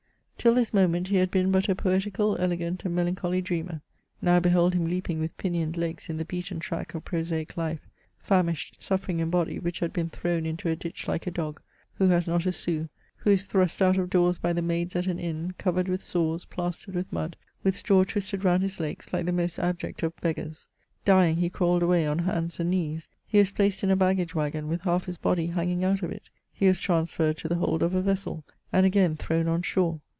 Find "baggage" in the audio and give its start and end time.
23.95-24.33